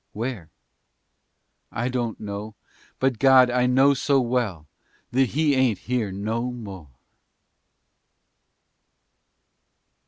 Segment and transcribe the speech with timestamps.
[0.13, 0.49] Where?
[1.71, 2.55] I don't know,
[2.97, 3.51] but God!
[3.51, 4.65] I know so well
[5.11, 6.89] That he ain't here no more!